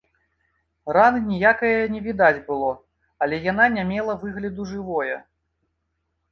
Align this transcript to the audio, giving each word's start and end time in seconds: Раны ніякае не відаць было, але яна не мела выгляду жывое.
Раны 0.95 1.19
ніякае 1.31 1.73
не 1.97 2.01
відаць 2.07 2.41
было, 2.49 2.71
але 3.27 3.41
яна 3.51 3.69
не 3.77 3.87
мела 3.93 4.19
выгляду 4.27 4.61
жывое. 4.75 5.15